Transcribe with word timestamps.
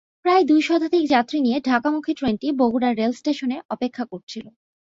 প্রায় 0.25 0.43
দুই 0.45 0.61
শতাধিক 0.61 1.03
যাত্রী 1.07 1.37
নিয়ে 1.41 1.57
ঢাকামুখী 1.61 2.13
ট্রেনটি 2.15 2.47
বগুড়া 2.59 2.89
রেলস্টেশনে 2.93 3.57
অপেক্ষা 3.69 4.03
করছিল। 4.11 4.45